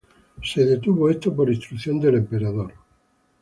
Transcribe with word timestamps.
Esto 0.43 0.55
fue 0.61 0.65
detenido 0.65 1.35
por 1.35 1.51
instrucción 1.53 1.99
del 1.99 2.15
emperador. 2.15 2.73